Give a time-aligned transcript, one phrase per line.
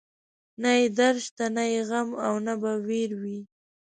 [0.61, 3.39] نه يې درد شته، نه يې غم او نه به وير وي